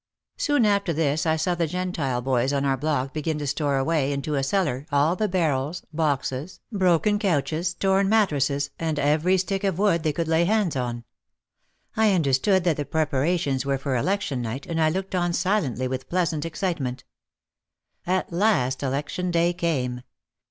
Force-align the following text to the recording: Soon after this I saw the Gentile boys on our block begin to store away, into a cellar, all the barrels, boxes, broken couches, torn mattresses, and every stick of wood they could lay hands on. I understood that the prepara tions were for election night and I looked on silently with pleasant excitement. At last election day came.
Soon 0.37 0.65
after 0.65 0.93
this 0.93 1.27
I 1.27 1.35
saw 1.35 1.53
the 1.53 1.67
Gentile 1.67 2.23
boys 2.23 2.51
on 2.53 2.65
our 2.65 2.75
block 2.75 3.13
begin 3.13 3.37
to 3.37 3.45
store 3.45 3.77
away, 3.77 4.11
into 4.11 4.33
a 4.35 4.41
cellar, 4.41 4.87
all 4.91 5.15
the 5.15 5.27
barrels, 5.27 5.83
boxes, 5.93 6.59
broken 6.71 7.19
couches, 7.19 7.75
torn 7.75 8.09
mattresses, 8.09 8.71
and 8.79 8.97
every 8.97 9.37
stick 9.37 9.63
of 9.63 9.77
wood 9.77 10.01
they 10.01 10.11
could 10.11 10.27
lay 10.27 10.45
hands 10.45 10.75
on. 10.75 11.03
I 11.95 12.13
understood 12.13 12.63
that 12.63 12.77
the 12.77 12.85
prepara 12.85 13.37
tions 13.37 13.63
were 13.63 13.77
for 13.77 13.95
election 13.95 14.41
night 14.41 14.65
and 14.65 14.81
I 14.81 14.89
looked 14.89 15.13
on 15.13 15.33
silently 15.33 15.87
with 15.87 16.09
pleasant 16.09 16.45
excitement. 16.45 17.03
At 18.07 18.33
last 18.33 18.81
election 18.81 19.29
day 19.29 19.53
came. 19.53 20.01